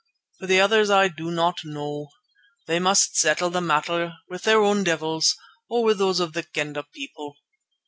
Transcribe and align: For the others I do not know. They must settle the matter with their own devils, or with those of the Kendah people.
For 0.39 0.47
the 0.47 0.59
others 0.59 0.89
I 0.89 1.09
do 1.09 1.29
not 1.29 1.59
know. 1.63 2.07
They 2.65 2.79
must 2.79 3.17
settle 3.19 3.51
the 3.51 3.61
matter 3.61 4.13
with 4.27 4.41
their 4.41 4.63
own 4.63 4.83
devils, 4.83 5.37
or 5.69 5.83
with 5.83 5.99
those 5.99 6.19
of 6.19 6.33
the 6.33 6.41
Kendah 6.41 6.85
people. 6.91 7.35